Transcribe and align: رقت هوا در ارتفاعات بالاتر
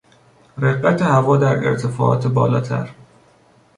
رقت 0.57 1.01
هوا 1.01 1.37
در 1.37 1.67
ارتفاعات 1.67 2.27
بالاتر 2.27 2.95